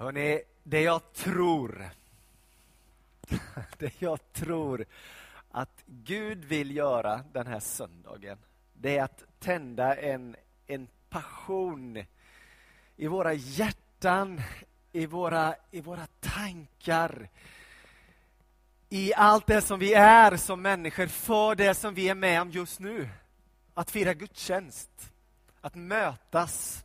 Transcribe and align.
Hörrni, 0.00 0.42
det 0.62 0.82
jag 0.82 1.12
tror, 1.12 1.90
det 3.78 3.92
jag 4.02 4.32
tror 4.32 4.84
att 5.50 5.82
Gud 5.86 6.44
vill 6.44 6.76
göra 6.76 7.24
den 7.32 7.46
här 7.46 7.60
söndagen, 7.60 8.38
det 8.72 8.98
är 8.98 9.02
att 9.02 9.24
tända 9.38 9.96
en, 9.96 10.36
en 10.66 10.88
passion 11.08 12.04
i 12.96 13.06
våra 13.06 13.32
hjärtan, 13.32 14.42
i 14.92 15.06
våra, 15.06 15.54
i 15.70 15.80
våra 15.80 16.06
tankar, 16.20 17.28
i 18.88 19.14
allt 19.14 19.46
det 19.46 19.62
som 19.62 19.78
vi 19.78 19.94
är 19.94 20.36
som 20.36 20.62
människor 20.62 21.06
för 21.06 21.54
det 21.54 21.74
som 21.74 21.94
vi 21.94 22.08
är 22.08 22.14
med 22.14 22.42
om 22.42 22.50
just 22.50 22.80
nu. 22.80 23.08
Att 23.74 23.90
fira 23.90 24.14
gudstjänst, 24.14 25.12
att 25.60 25.74
mötas, 25.74 26.84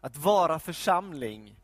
att 0.00 0.16
vara 0.16 0.58
församling. 0.58 1.56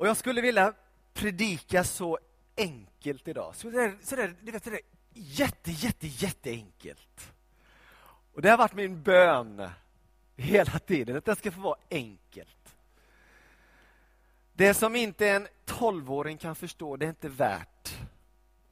Och 0.00 0.06
jag 0.06 0.16
skulle 0.16 0.40
vilja 0.40 0.74
predika 1.14 1.84
så 1.84 2.18
enkelt 2.56 3.28
idag. 3.28 3.56
Så 3.56 3.70
där, 3.70 3.96
så 4.02 4.16
där, 4.16 4.34
ni 4.40 4.50
vet, 4.50 4.64
så 4.64 4.70
där, 4.70 4.80
jätte, 5.12 5.70
jätte, 5.70 6.06
jätteenkelt. 6.06 7.32
Och 8.34 8.42
det 8.42 8.50
har 8.50 8.58
varit 8.58 8.74
min 8.74 9.02
bön 9.02 9.68
hela 10.36 10.78
tiden, 10.78 11.16
att 11.16 11.24
det 11.24 11.36
ska 11.36 11.52
få 11.52 11.60
vara 11.60 11.78
enkelt. 11.90 12.76
Det 14.52 14.74
som 14.74 14.96
inte 14.96 15.28
en 15.28 15.48
tolvåring 15.64 16.38
kan 16.38 16.56
förstå, 16.56 16.96
det 16.96 17.06
är 17.06 17.10
inte 17.10 17.28
värt 17.28 17.98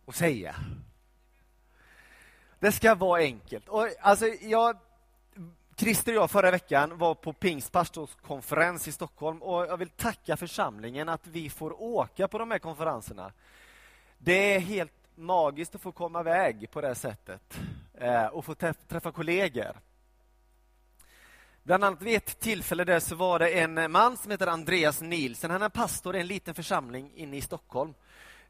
att 0.07 0.17
säga. 0.17 0.55
Det 2.59 2.73
ska 2.73 2.95
vara 2.95 3.21
enkelt. 3.21 3.69
Och 3.69 3.89
alltså, 4.01 4.27
jag, 4.27 4.79
Christer 5.81 6.13
och 6.13 6.23
jag 6.23 6.31
förra 6.31 6.51
veckan 6.51 6.99
var 6.99 7.15
på 7.15 7.33
Pingstpastorskonferens 7.33 8.89
i 8.89 8.93
Stockholm 8.93 9.43
och 9.43 9.67
jag 9.67 9.77
vill 9.77 9.89
tacka 9.89 10.37
församlingen 10.37 11.09
att 11.09 11.27
vi 11.27 11.51
får 11.51 11.83
åka 11.83 12.29
på 12.29 12.39
de 12.39 12.51
här 12.51 12.59
konferenserna. 12.59 13.33
Det 14.19 14.55
är 14.55 14.61
helt 14.61 14.93
magiskt 15.15 15.75
att 15.75 15.81
få 15.81 15.93
komma 15.93 16.21
iväg 16.21 16.71
på 16.71 16.81
det 16.81 16.95
sättet 16.95 17.59
eh, 17.95 18.27
och 18.27 18.45
få 18.45 18.55
träffa 18.89 19.13
kollegor. 19.13 19.81
Bland 21.63 21.85
annat 21.85 22.03
vid 22.03 22.17
ett 22.17 22.41
tillfälle 22.41 22.85
där 22.85 23.01
så 23.01 23.15
var 23.15 23.39
det 23.39 23.49
en 23.49 23.93
man 23.93 24.17
som 24.17 24.31
heter 24.31 24.47
Andreas 24.47 25.01
Nielsen. 25.01 25.51
Han 25.51 25.63
är 25.63 25.69
pastor 25.69 26.17
i 26.17 26.21
en 26.21 26.27
liten 26.27 26.55
församling 26.55 27.13
inne 27.15 27.37
i 27.37 27.41
Stockholm. 27.41 27.95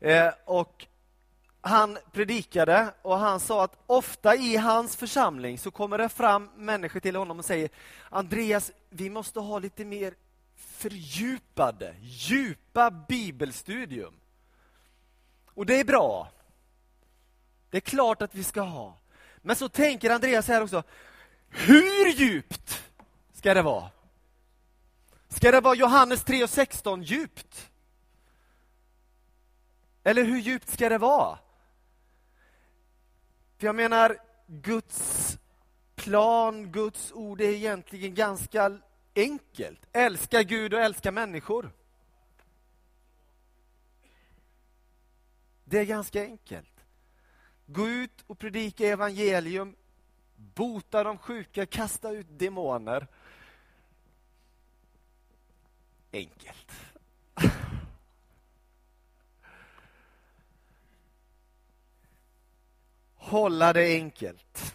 Eh, 0.00 0.30
och 0.44 0.86
han 1.60 1.98
predikade 2.12 2.94
och 3.02 3.18
han 3.18 3.40
sa 3.40 3.64
att 3.64 3.78
ofta 3.86 4.36
i 4.36 4.56
hans 4.56 4.96
församling 4.96 5.58
så 5.58 5.70
kommer 5.70 5.98
det 5.98 6.08
fram 6.08 6.50
människor 6.56 7.00
till 7.00 7.16
honom 7.16 7.38
och 7.38 7.44
säger 7.44 7.70
Andreas, 8.10 8.72
vi 8.90 9.10
måste 9.10 9.40
ha 9.40 9.58
lite 9.58 9.84
mer 9.84 10.14
fördjupade, 10.56 11.94
djupa 12.00 12.90
bibelstudium. 12.90 14.14
Och 15.54 15.66
det 15.66 15.80
är 15.80 15.84
bra. 15.84 16.28
Det 17.70 17.76
är 17.76 17.80
klart 17.80 18.22
att 18.22 18.34
vi 18.34 18.44
ska 18.44 18.60
ha. 18.60 18.98
Men 19.36 19.56
så 19.56 19.68
tänker 19.68 20.10
Andreas 20.10 20.48
här 20.48 20.62
också, 20.62 20.82
hur 21.48 22.06
djupt 22.06 22.82
ska 23.32 23.54
det 23.54 23.62
vara? 23.62 23.90
Ska 25.28 25.50
det 25.50 25.60
vara 25.60 25.74
Johannes 25.74 26.24
3 26.24 26.42
och 26.42 26.50
16 26.50 27.02
djupt? 27.02 27.70
Eller 30.04 30.24
hur 30.24 30.38
djupt 30.38 30.72
ska 30.72 30.88
det 30.88 30.98
vara? 30.98 31.38
För 33.58 33.66
jag 33.66 33.76
menar, 33.76 34.18
Guds 34.46 35.38
plan, 35.94 36.72
Guds 36.72 37.12
ord 37.12 37.40
är 37.40 37.50
egentligen 37.50 38.14
ganska 38.14 38.78
enkelt. 39.14 39.80
Älska 39.92 40.42
Gud 40.42 40.74
och 40.74 40.80
älska 40.80 41.12
människor. 41.12 41.70
Det 45.64 45.78
är 45.78 45.84
ganska 45.84 46.22
enkelt. 46.22 46.84
Gå 47.66 47.88
ut 47.88 48.24
och 48.26 48.38
predika 48.38 48.86
evangelium, 48.86 49.76
bota 50.36 51.04
de 51.04 51.18
sjuka, 51.18 51.66
kasta 51.66 52.10
ut 52.10 52.26
demoner. 52.30 53.06
Enkelt. 56.12 56.72
Hålla 63.18 63.72
det 63.72 63.94
enkelt. 63.94 64.74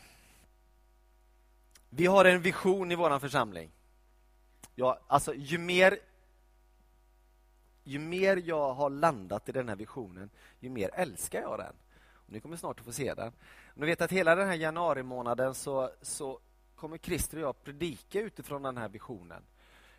Vi 1.89 2.05
har 2.05 2.25
en 2.25 2.41
vision 2.41 2.91
i 2.91 2.95
vår 2.95 3.19
församling. 3.19 3.71
Ja, 4.75 4.99
alltså, 5.07 5.33
ju, 5.33 5.57
mer, 5.57 5.97
ju 7.83 7.99
mer 7.99 8.41
jag 8.45 8.73
har 8.73 8.89
landat 8.89 9.49
i 9.49 9.51
den 9.51 9.69
här 9.69 9.75
visionen, 9.75 10.29
ju 10.59 10.69
mer 10.69 10.89
älskar 10.93 11.41
jag 11.41 11.59
den. 11.59 11.75
Och 12.13 12.31
ni 12.31 12.39
kommer 12.39 12.57
snart 12.57 12.79
att 12.79 12.85
få 12.85 12.91
se 12.91 13.13
den. 13.13 13.31
Ni 13.75 13.85
vet 13.85 14.01
att 14.01 14.11
hela 14.11 14.35
den 14.35 14.47
här 14.47 14.55
januari 14.55 15.03
månaden 15.03 15.53
så, 15.53 15.89
så 16.01 16.39
kommer 16.75 16.97
Christer 16.97 17.37
och 17.37 17.43
jag 17.43 17.63
predika 17.63 18.21
utifrån 18.21 18.61
den 18.61 18.77
här 18.77 18.89
visionen. 18.89 19.43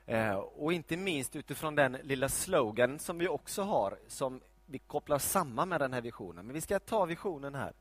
Eh, 0.07 0.35
och 0.35 0.73
inte 0.73 0.97
minst 0.97 1.37
utifrån 1.37 1.75
den 1.75 1.93
lilla 1.93 2.29
slogan 2.29 2.99
som 2.99 3.19
vi 3.19 3.29
också 3.29 3.63
har, 3.63 3.99
som 4.09 4.41
vi 4.67 4.79
kopplar 4.79 5.19
samman 5.19 5.69
med 5.69 5.81
den 5.81 5.93
här 5.93 6.01
visionen. 6.01 6.47
Men 6.47 6.55
vi 6.55 6.61
ska 6.61 6.79
ta 6.79 7.05
visionen 7.05 7.55
här. 7.55 7.73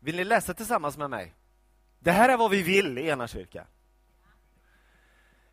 Vill 0.00 0.16
ni 0.16 0.24
läsa 0.24 0.54
tillsammans 0.54 0.96
med 0.96 1.10
mig? 1.10 1.34
Det 1.98 2.12
här 2.12 2.28
är 2.28 2.36
vad 2.36 2.50
vi 2.50 2.62
vill 2.62 2.98
i 2.98 3.08
ena 3.08 3.28
kyrka. 3.28 3.66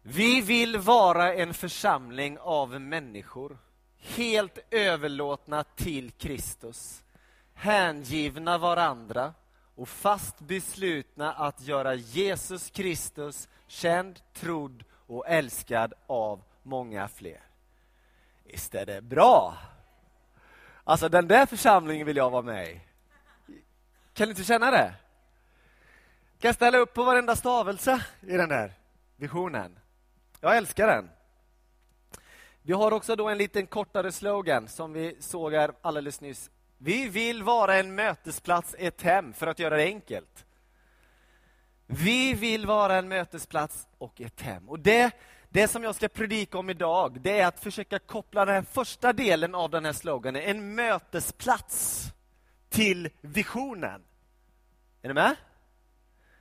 Vi 0.02 0.42
vill 0.42 0.78
vara 0.78 1.34
en 1.34 1.54
församling 1.54 2.38
av 2.40 2.82
människor 2.82 3.58
helt 3.98 4.60
överlåtna 4.72 5.64
till 5.64 6.12
Kristus, 6.12 7.04
hängivna 7.54 8.58
varandra 8.58 9.34
och 9.76 9.90
fast 9.90 10.40
beslutna 10.40 11.34
att 11.34 11.62
göra 11.62 11.94
Jesus 11.94 12.70
Kristus 12.70 13.48
känd, 13.68 14.20
trodd 14.34 14.84
och 15.08 15.28
älskad 15.28 15.94
av 16.08 16.44
många 16.64 17.08
fler. 17.08 17.44
Visst 18.44 18.76
är 18.76 18.86
det 18.86 19.02
bra? 19.02 19.58
Alltså, 20.84 21.10
den 21.10 21.28
där 21.28 21.46
församlingen 21.46 22.08
vill 22.08 22.18
jag 22.18 22.30
vara 22.30 22.42
med 22.42 22.70
i. 22.70 22.82
Kan 24.16 24.28
du 24.28 24.32
inte 24.32 24.44
känna 24.44 24.72
det? 24.72 24.94
Kan 26.40 26.48
jag 26.50 26.56
ställa 26.56 26.78
upp 26.78 26.94
på 26.94 27.04
varenda 27.04 27.36
stavelse 27.36 28.06
i 28.22 28.38
den 28.38 28.50
där 28.50 28.74
visionen? 29.16 29.80
Jag 30.42 30.58
älskar 30.58 30.88
den. 30.88 31.10
Vi 32.62 32.74
har 32.74 32.92
också 32.92 33.16
då 33.16 33.30
en 33.30 33.38
liten 33.38 33.68
kortare 33.68 34.12
slogan 34.12 34.68
som 34.68 34.94
vi 34.94 35.18
såg 35.20 35.54
här 35.54 35.72
alldeles 35.82 36.22
nyss. 36.22 36.50
Vi 36.78 37.10
vill 37.10 37.44
vara 37.44 37.76
en 37.76 37.96
mötesplats, 37.96 38.76
ett 38.80 39.02
hem, 39.02 39.34
för 39.34 39.48
att 39.48 39.60
göra 39.60 39.78
det 39.78 39.84
enkelt. 39.84 40.46
Vi 41.86 42.34
vill 42.34 42.66
vara 42.66 42.96
en 42.96 43.08
mötesplats 43.08 43.88
och 43.98 44.22
ett 44.22 44.42
hem. 44.42 44.70
Och 44.70 44.80
det, 44.80 45.12
det 45.50 45.68
som 45.68 45.84
jag 45.84 45.96
ska 45.96 46.08
predika 46.08 46.58
om 46.58 46.70
idag, 46.70 47.22
det 47.22 47.40
är 47.40 47.48
att 47.48 47.60
försöka 47.60 48.00
koppla 48.00 48.46
den 48.46 48.66
första 48.66 49.14
delen 49.14 49.56
av 49.56 49.70
den 49.70 49.86
här 49.86 49.94
sloganen, 49.94 50.42
en 50.42 50.76
mötesplats, 50.76 52.08
till 52.76 53.10
visionen. 53.22 54.02
Är 55.02 55.08
ni 55.08 55.14
med? 55.14 55.36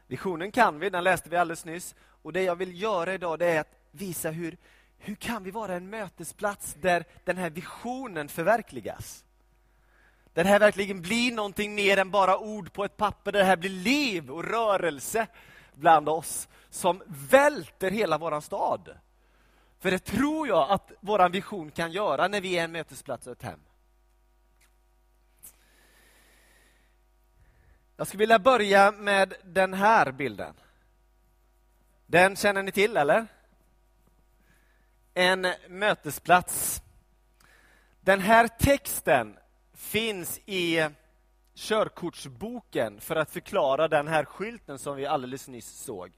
Visionen 0.06 0.52
kan 0.52 0.78
vi, 0.78 0.90
den 0.90 1.04
läste 1.04 1.30
vi 1.30 1.36
alldeles 1.36 1.64
nyss. 1.64 1.94
Och 2.22 2.32
det 2.32 2.42
jag 2.42 2.56
vill 2.56 2.82
göra 2.82 3.14
idag 3.14 3.38
det 3.38 3.46
är 3.46 3.60
att 3.60 3.74
visa 3.90 4.30
hur, 4.30 4.56
hur 4.98 5.14
kan 5.14 5.44
vi 5.44 5.50
vara 5.50 5.74
en 5.74 5.90
mötesplats 5.90 6.74
där 6.80 7.04
den 7.24 7.36
här 7.36 7.50
visionen 7.50 8.28
förverkligas. 8.28 9.24
Där 10.32 10.44
det 10.44 10.50
här 10.50 10.58
verkligen 10.58 11.02
blir 11.02 11.32
någonting 11.32 11.74
mer 11.74 11.96
än 11.96 12.10
bara 12.10 12.38
ord 12.38 12.72
på 12.72 12.84
ett 12.84 12.96
papper, 12.96 13.32
där 13.32 13.38
det 13.38 13.46
här 13.46 13.56
blir 13.56 13.70
liv 13.70 14.30
och 14.30 14.44
rörelse 14.44 15.26
bland 15.74 16.08
oss 16.08 16.48
som 16.70 17.02
välter 17.06 17.90
hela 17.90 18.18
vår 18.18 18.40
stad. 18.40 18.98
För 19.78 19.90
det 19.90 19.98
tror 19.98 20.48
jag 20.48 20.70
att 20.70 20.92
vår 21.00 21.28
vision 21.28 21.70
kan 21.70 21.92
göra 21.92 22.28
när 22.28 22.40
vi 22.40 22.58
är 22.58 22.64
en 22.64 22.72
mötesplats 22.72 23.26
och 23.26 23.32
ett 23.32 23.42
hem. 23.42 23.60
Jag 27.96 28.06
skulle 28.06 28.18
vilja 28.18 28.38
börja 28.38 28.92
med 28.92 29.34
den 29.44 29.74
här 29.74 30.12
bilden. 30.12 30.54
Den 32.06 32.36
känner 32.36 32.62
ni 32.62 32.72
till, 32.72 32.96
eller? 32.96 33.26
En 35.14 35.46
mötesplats. 35.68 36.82
Den 38.00 38.20
här 38.20 38.48
texten 38.48 39.38
finns 39.74 40.40
i 40.46 40.88
körkortsboken 41.54 43.00
för 43.00 43.16
att 43.16 43.30
förklara 43.30 43.88
den 43.88 44.08
här 44.08 44.24
skylten 44.24 44.78
som 44.78 44.96
vi 44.96 45.06
alldeles 45.06 45.48
nyss 45.48 45.84
såg. 45.84 46.12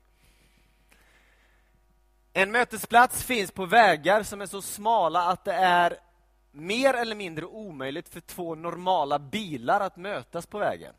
En 2.32 2.52
mötesplats 2.52 3.25
finns 3.25 3.50
på 3.50 3.67
vägar 3.67 4.22
som 4.22 4.40
är 4.40 4.46
så 4.46 4.62
smala 4.62 5.22
att 5.22 5.44
det 5.44 5.55
är 5.55 5.99
mer 6.50 6.94
eller 6.94 7.17
mindre 7.17 7.44
omöjligt 7.44 8.08
för 8.08 8.20
två 8.20 8.55
normala 8.55 9.19
bilar 9.19 9.81
att 9.81 9.96
mötas 9.96 10.46
på 10.46 10.58
vägen. 10.58 10.94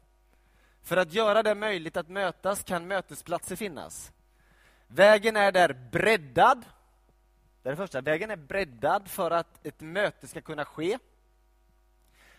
För 0.88 0.98
att 0.98 1.14
göra 1.14 1.44
det 1.44 1.56
möjligt 1.56 1.98
att 1.98 2.10
mötas 2.10 2.64
kan 2.64 2.88
mötesplatser 2.88 3.56
finnas. 3.56 4.12
Vägen 4.88 5.36
är 5.36 5.52
där 5.52 5.90
breddad 5.92 6.66
Det 7.64 7.70
är 7.70 7.72
det 7.72 7.78
första. 7.78 8.02
Vägen 8.02 8.32
är 8.32 8.36
breddad 8.36 9.08
för 9.08 9.32
att 9.32 9.66
ett 9.66 9.82
möte 9.82 10.28
ska 10.28 10.42
kunna 10.42 10.66
ske. 10.66 10.98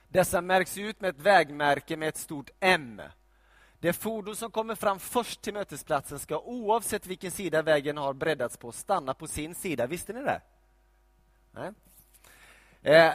Dessa 0.08 0.40
märks 0.40 0.78
ut 0.78 1.00
med 1.00 1.10
ett 1.10 1.20
vägmärke 1.20 1.96
med 1.96 2.08
ett 2.08 2.16
stort 2.16 2.50
M. 2.60 3.02
Det 3.78 3.92
fordon 3.92 4.36
som 4.36 4.50
kommer 4.50 4.74
fram 4.74 4.98
först 4.98 5.42
till 5.42 5.54
mötesplatsen 5.54 6.18
ska 6.18 6.38
oavsett 6.38 7.06
vilken 7.06 7.30
sida 7.30 7.62
vägen 7.62 7.96
har 7.96 8.12
breddats 8.12 8.56
på 8.56 8.72
stanna 8.72 9.14
på 9.14 9.26
sin 9.26 9.54
sida. 9.54 9.86
Visste 9.86 10.12
ni 10.12 10.22
det? 10.22 10.40
Nej. 11.50 11.72
Eh, 12.82 13.14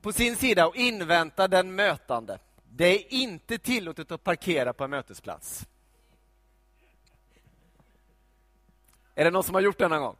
på 0.00 0.12
sin 0.12 0.36
sida 0.36 0.66
och 0.66 0.76
invänta 0.76 1.48
den 1.48 1.74
mötande. 1.74 2.38
Det 2.74 2.84
är 2.84 3.12
inte 3.12 3.58
tillåtet 3.58 4.12
att 4.12 4.24
parkera 4.24 4.72
på 4.72 4.84
en 4.84 4.90
mötesplats. 4.90 5.66
Är 9.14 9.24
det 9.24 9.30
någon 9.30 9.42
som 9.42 9.54
har 9.54 9.62
gjort 9.62 9.78
det 9.78 9.88
någon 9.88 10.00
gång? 10.00 10.16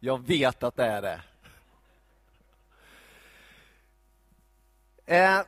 Jag 0.00 0.26
vet 0.26 0.62
att 0.62 0.76
det 0.76 0.84
är 0.84 1.02
det. 1.02 1.22
Eh, 5.06 5.40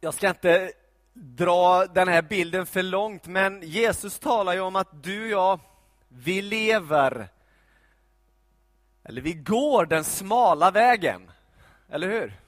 jag 0.00 0.14
ska 0.14 0.28
inte 0.28 0.72
dra 1.12 1.86
den 1.86 2.08
här 2.08 2.22
bilden 2.22 2.66
för 2.66 2.82
långt, 2.82 3.26
men 3.26 3.62
Jesus 3.62 4.18
talar 4.18 4.52
ju 4.52 4.60
om 4.60 4.76
att 4.76 5.02
du 5.02 5.22
och 5.22 5.28
jag, 5.28 5.60
vi 6.08 6.42
lever, 6.42 7.28
eller 9.04 9.22
vi 9.22 9.32
går 9.32 9.86
den 9.86 10.04
smala 10.04 10.70
vägen. 10.70 11.30
Eller 11.88 12.08
hur? 12.08 12.47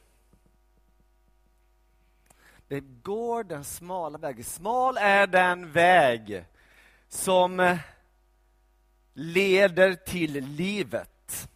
Det 2.70 2.80
går 2.80 3.44
den 3.44 3.64
smala 3.64 4.18
vägen. 4.18 4.44
Smal 4.44 4.96
är 4.96 5.26
den 5.26 5.72
väg 5.72 6.44
som 7.08 7.60
eh, 7.60 7.78
leder 9.12 9.94
till 9.94 10.32
livet. 10.32 11.48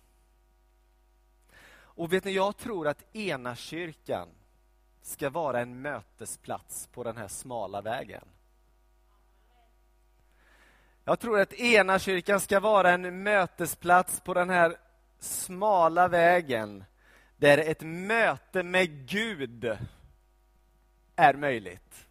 Och 1.72 2.12
vet 2.12 2.25
ni, 2.25 2.32
jag 2.32 2.56
tror 2.56 2.88
att 2.88 3.16
ena 3.16 3.56
kyrkan 3.56 4.28
ska 5.02 5.31
vara 5.31 5.61
en 5.61 5.82
mötesplats 5.82 6.87
på 6.87 7.05
den 7.05 7.16
här 7.16 7.28
smala 7.28 7.81
vägen. 7.81 8.25
Jag 11.05 11.20
tror 11.20 11.40
att 11.40 11.52
ena 11.52 11.99
kyrkan 11.99 12.40
ska 12.40 12.61
vara 12.61 12.90
en 12.90 13.22
mötesplats 13.22 14.20
på 14.20 14.34
den 14.34 14.50
här 14.50 14.76
smala 15.19 16.08
vägen 16.08 16.84
där 17.37 17.58
ett 17.58 17.82
möte 17.82 18.62
med 18.62 19.08
Gud 19.08 19.78
är 21.16 21.34
möjligt. 21.34 22.06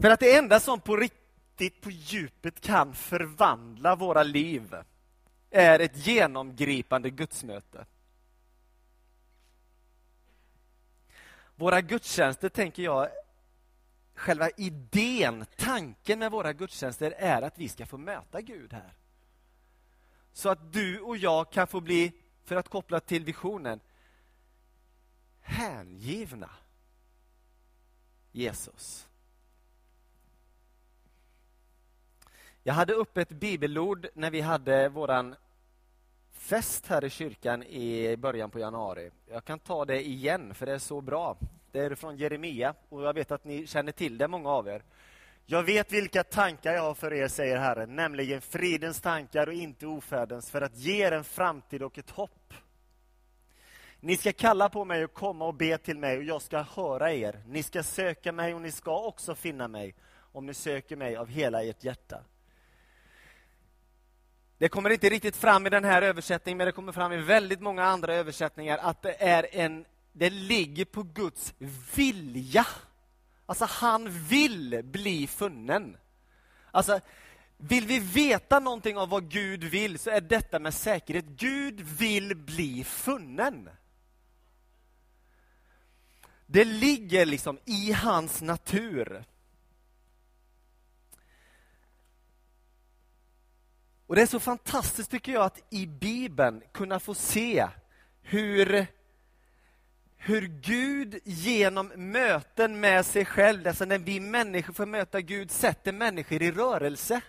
För 0.00 0.10
att 0.10 0.20
det 0.20 0.36
enda 0.36 0.60
som 0.60 0.80
på 0.80 0.96
riktigt, 0.96 1.80
på 1.80 1.90
djupet 1.90 2.60
kan 2.60 2.94
förvandla 2.94 3.96
våra 3.96 4.22
liv 4.22 4.74
är 5.50 5.80
ett 5.80 6.06
genomgripande 6.06 7.10
gudsmöte. 7.10 7.86
Våra 11.56 11.80
gudstjänster, 11.80 12.48
tänker 12.48 12.82
jag, 12.82 13.08
själva 14.14 14.50
idén, 14.56 15.46
tanken 15.56 16.18
med 16.18 16.30
våra 16.30 16.52
gudstjänster 16.52 17.14
är 17.18 17.42
att 17.42 17.58
vi 17.58 17.68
ska 17.68 17.86
få 17.86 17.98
möta 17.98 18.40
Gud 18.40 18.72
här. 18.72 18.92
Så 20.32 20.48
att 20.48 20.72
du 20.72 21.00
och 21.00 21.16
jag 21.16 21.52
kan 21.52 21.66
få 21.66 21.80
bli, 21.80 22.12
för 22.44 22.56
att 22.56 22.68
koppla 22.68 23.00
till 23.00 23.24
visionen, 23.24 23.80
hängivna 25.48 26.50
Jesus. 28.32 29.08
Jag 32.62 32.74
hade 32.74 32.92
upp 32.92 33.16
ett 33.16 33.28
bibelord 33.28 34.06
när 34.14 34.30
vi 34.30 34.40
hade 34.40 34.88
våran 34.88 35.34
fest 36.32 36.86
här 36.86 37.04
i 37.04 37.10
kyrkan 37.10 37.62
i 37.62 38.16
början 38.16 38.50
på 38.50 38.58
januari. 38.58 39.10
Jag 39.26 39.44
kan 39.44 39.58
ta 39.58 39.84
det 39.84 40.06
igen, 40.06 40.54
för 40.54 40.66
det 40.66 40.72
är 40.72 40.78
så 40.78 41.00
bra. 41.00 41.38
Det 41.72 41.80
är 41.80 41.94
från 41.94 42.16
Jeremia 42.16 42.74
och 42.88 43.02
jag 43.02 43.14
vet 43.14 43.30
att 43.30 43.44
ni 43.44 43.66
känner 43.66 43.92
till 43.92 44.18
det, 44.18 44.28
många 44.28 44.50
av 44.50 44.68
er. 44.68 44.82
Jag 45.46 45.62
vet 45.62 45.92
vilka 45.92 46.24
tankar 46.24 46.72
jag 46.72 46.82
har 46.82 46.94
för 46.94 47.12
er, 47.12 47.28
säger 47.28 47.58
Herren, 47.58 47.96
nämligen 47.96 48.40
fridens 48.40 49.00
tankar 49.00 49.46
och 49.46 49.52
inte 49.52 49.86
ofärdens, 49.86 50.50
för 50.50 50.60
att 50.60 50.76
ge 50.76 51.06
er 51.06 51.12
en 51.12 51.24
framtid 51.24 51.82
och 51.82 51.98
ett 51.98 52.10
hopp. 52.10 52.54
Ni 54.00 54.16
ska 54.16 54.32
kalla 54.32 54.68
på 54.68 54.84
mig 54.84 55.04
och 55.04 55.14
komma 55.14 55.44
och 55.46 55.54
be 55.54 55.78
till 55.78 55.98
mig 55.98 56.18
och 56.18 56.24
jag 56.24 56.42
ska 56.42 56.62
höra 56.62 57.12
er. 57.12 57.42
Ni 57.46 57.62
ska 57.62 57.82
söka 57.82 58.32
mig 58.32 58.54
och 58.54 58.60
ni 58.60 58.72
ska 58.72 59.00
också 59.00 59.34
finna 59.34 59.68
mig 59.68 59.94
om 60.32 60.46
ni 60.46 60.54
söker 60.54 60.96
mig 60.96 61.16
av 61.16 61.28
hela 61.28 61.62
ert 61.62 61.84
hjärta. 61.84 62.24
Det 64.58 64.68
kommer 64.68 64.90
inte 64.90 65.08
riktigt 65.08 65.36
fram 65.36 65.66
i 65.66 65.70
den 65.70 65.84
här 65.84 66.02
översättningen, 66.02 66.58
men 66.58 66.66
det 66.66 66.72
kommer 66.72 66.92
fram 66.92 67.12
i 67.12 67.16
väldigt 67.16 67.60
många 67.60 67.84
andra 67.84 68.14
översättningar 68.14 68.78
att 68.78 69.02
det 69.02 69.22
är 69.22 69.46
en 69.52 69.84
det 70.12 70.30
ligger 70.30 70.84
på 70.84 71.02
Guds 71.02 71.54
vilja. 71.94 72.66
Alltså, 73.46 73.64
han 73.64 74.10
vill 74.10 74.80
bli 74.84 75.26
funnen. 75.26 75.96
Alltså, 76.70 77.00
vill 77.56 77.86
vi 77.86 77.98
veta 77.98 78.60
någonting 78.60 78.98
av 78.98 79.08
vad 79.08 79.30
Gud 79.30 79.64
vill 79.64 79.98
så 79.98 80.10
är 80.10 80.20
detta 80.20 80.58
med 80.58 80.74
säkerhet. 80.74 81.24
Gud 81.24 81.80
vill 81.80 82.36
bli 82.36 82.84
funnen. 82.84 83.70
Det 86.50 86.64
ligger 86.64 87.26
liksom 87.26 87.58
i 87.64 87.92
hans 87.92 88.42
natur. 88.42 89.24
Och 94.06 94.14
Det 94.14 94.22
är 94.22 94.26
så 94.26 94.40
fantastiskt 94.40 95.10
tycker 95.10 95.32
jag 95.32 95.42
att 95.42 95.64
i 95.70 95.86
Bibeln 95.86 96.62
kunna 96.72 97.00
få 97.00 97.14
se 97.14 97.68
hur, 98.22 98.86
hur 100.16 100.46
Gud 100.46 101.18
genom 101.24 101.86
möten 101.86 102.80
med 102.80 103.06
sig 103.06 103.24
själv, 103.24 103.66
alltså 103.66 103.84
när 103.84 103.98
vi 103.98 104.20
människor 104.20 104.72
får 104.72 104.86
möta 104.86 105.20
Gud, 105.20 105.50
sätter 105.50 105.92
människor 105.92 106.42
i 106.42 106.50
rörelse. 106.50 107.20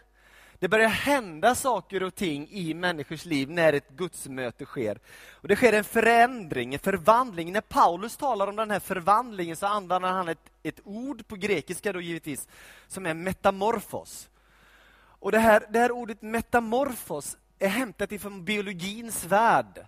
Det 0.59 0.67
börjar 0.67 0.89
hända 0.89 1.55
saker 1.55 2.03
och 2.03 2.15
ting 2.15 2.47
i 2.49 2.73
människors 2.73 3.25
liv 3.25 3.49
när 3.49 3.73
ett 3.73 3.89
gudsmöte 3.89 4.65
sker. 4.65 4.99
Och 5.31 5.47
Det 5.47 5.55
sker 5.55 5.73
en 5.73 5.83
förändring, 5.83 6.73
en 6.73 6.79
förvandling. 6.79 7.53
När 7.53 7.61
Paulus 7.61 8.17
talar 8.17 8.47
om 8.47 8.55
den 8.55 8.71
här 8.71 8.79
förvandlingen 8.79 9.55
så 9.55 9.65
använder 9.65 10.09
han 10.09 10.27
ett, 10.27 10.51
ett 10.63 10.79
ord 10.83 11.27
på 11.27 11.35
grekiska 11.35 11.93
då 11.93 12.01
givetvis, 12.01 12.47
som 12.87 13.05
är 13.05 13.13
metamorfos. 13.13 14.29
Och 15.19 15.31
det 15.31 15.39
här, 15.39 15.65
det 15.69 15.79
här 15.79 15.91
ordet 15.91 16.21
metamorfos 16.21 17.37
är 17.59 17.67
hämtat 17.69 18.11
ifrån 18.11 18.45
biologins 18.45 19.25
värld. 19.25 19.85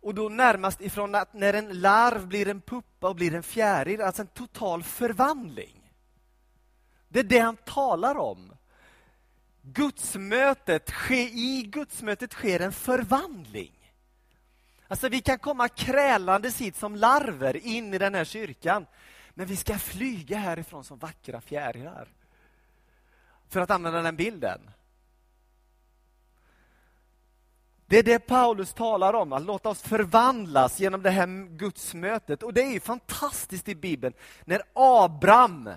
Och 0.00 0.14
då 0.14 0.28
närmast 0.28 0.80
ifrån 0.80 1.14
att 1.14 1.34
när 1.34 1.54
en 1.54 1.80
larv 1.80 2.26
blir 2.26 2.48
en 2.48 2.60
puppa 2.60 3.08
och 3.08 3.16
blir 3.16 3.34
en 3.34 3.42
fjäril, 3.42 4.00
alltså 4.00 4.22
en 4.22 4.28
total 4.28 4.82
förvandling. 4.82 5.92
Det 7.08 7.18
är 7.18 7.24
det 7.24 7.38
han 7.38 7.56
talar 7.56 8.18
om. 8.18 8.52
Gudsmötet, 9.72 10.92
I 11.10 11.62
gudsmötet 11.62 12.32
sker 12.32 12.60
en 12.60 12.72
förvandling. 12.72 13.92
Alltså 14.88 15.08
vi 15.08 15.20
kan 15.20 15.38
komma 15.38 15.68
krälandes 15.68 16.60
hit 16.60 16.76
som 16.76 16.96
larver 16.96 17.56
in 17.56 17.94
i 17.94 17.98
den 17.98 18.14
här 18.14 18.24
kyrkan. 18.24 18.86
Men 19.34 19.46
vi 19.46 19.56
ska 19.56 19.78
flyga 19.78 20.38
härifrån 20.38 20.84
som 20.84 20.98
vackra 20.98 21.40
fjärilar 21.40 22.08
för 23.48 23.60
att 23.60 23.70
använda 23.70 24.02
den 24.02 24.16
bilden. 24.16 24.60
Det 27.86 27.98
är 27.98 28.02
det 28.02 28.18
Paulus 28.18 28.72
talar 28.74 29.14
om, 29.14 29.32
att 29.32 29.42
låta 29.42 29.68
oss 29.68 29.82
förvandlas 29.82 30.80
genom 30.80 31.02
det 31.02 31.10
här 31.10 31.56
gudsmötet. 31.56 32.42
Och 32.42 32.54
det 32.54 32.62
är 32.62 32.72
ju 32.72 32.80
fantastiskt 32.80 33.68
i 33.68 33.74
Bibeln, 33.74 34.14
när 34.44 34.62
Abraham 34.72 35.70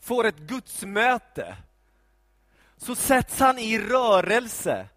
får 0.00 0.26
ett 0.26 0.38
gudsmöte, 0.38 1.56
så 2.76 2.94
sätts 2.94 3.38
han 3.38 3.58
i 3.58 3.78
rörelse 3.78 4.88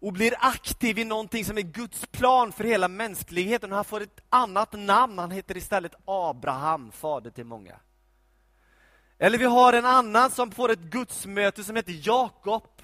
och 0.00 0.12
blir 0.12 0.34
aktiv 0.38 0.98
i 0.98 1.04
någonting 1.04 1.44
som 1.44 1.58
är 1.58 1.62
Guds 1.62 2.06
plan 2.06 2.52
för 2.52 2.64
hela 2.64 2.88
mänskligheten. 2.88 3.72
Han 3.72 3.84
får 3.84 4.00
ett 4.00 4.20
annat 4.28 4.72
namn, 4.72 5.18
han 5.18 5.30
heter 5.30 5.56
istället 5.56 5.94
Abraham, 6.04 6.92
fader 6.92 7.30
till 7.30 7.44
många. 7.44 7.80
Eller 9.18 9.38
vi 9.38 9.44
har 9.44 9.72
en 9.72 9.84
annan 9.84 10.30
som 10.30 10.50
får 10.50 10.70
ett 10.70 10.80
gudsmöte 10.80 11.64
som 11.64 11.76
heter 11.76 12.00
Jakob. 12.08 12.82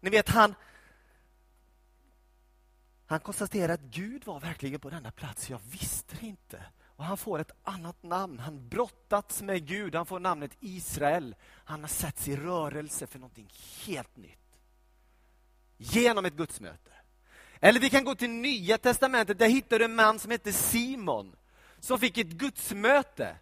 Ni 0.00 0.10
vet, 0.10 0.28
han, 0.28 0.54
han 3.06 3.20
konstaterar 3.20 3.74
att 3.74 3.80
Gud 3.80 4.24
var 4.24 4.40
verkligen 4.40 4.80
på 4.80 4.90
denna 4.90 5.10
plats. 5.10 5.50
Jag 5.50 5.60
visste 5.70 6.16
det 6.20 6.26
inte. 6.26 6.62
Och 6.98 7.04
Han 7.04 7.16
får 7.16 7.38
ett 7.38 7.52
annat 7.62 8.02
namn. 8.02 8.38
Han 8.38 8.68
brottats 8.68 9.42
med 9.42 9.66
Gud. 9.66 9.94
Han 9.94 10.06
får 10.06 10.20
namnet 10.20 10.50
Israel. 10.60 11.36
Han 11.64 11.80
har 11.80 11.88
satts 11.88 12.28
i 12.28 12.36
rörelse 12.36 13.06
för 13.06 13.18
någonting 13.18 13.48
helt 13.86 14.16
nytt. 14.16 14.58
Genom 15.76 16.24
ett 16.24 16.34
gudsmöte. 16.34 16.90
Eller 17.60 17.80
vi 17.80 17.90
kan 17.90 18.04
gå 18.04 18.14
till 18.14 18.30
Nya 18.30 18.78
Testamentet. 18.78 19.38
Där 19.38 19.48
hittar 19.48 19.78
du 19.78 19.84
en 19.84 19.94
man 19.94 20.18
som 20.18 20.30
heter 20.30 20.52
Simon. 20.52 21.36
Som 21.80 21.98
fick 21.98 22.18
ett 22.18 22.26
gudsmöte 22.26 23.36